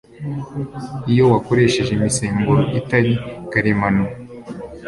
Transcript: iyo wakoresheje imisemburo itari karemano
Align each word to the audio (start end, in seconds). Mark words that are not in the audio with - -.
iyo 1.11 1.23
wakoresheje 1.31 1.91
imisemburo 1.93 2.61
itari 2.79 3.13
karemano 3.51 4.03